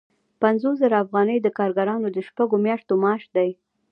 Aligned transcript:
پنځوس 0.41 0.75
زره 0.81 0.95
افغانۍ 1.03 1.37
د 1.41 1.47
کارګرانو 1.57 2.07
د 2.11 2.17
شپږو 2.27 2.55
میاشتو 2.65 2.93
معاش 3.03 3.23
دی 3.35 3.49